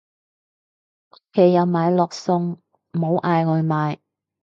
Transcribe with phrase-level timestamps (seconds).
[1.11, 2.57] 屋企有買落餸，
[2.91, 3.99] 冇嗌外賣